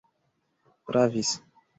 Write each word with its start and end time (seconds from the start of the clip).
pravis 0.87 1.35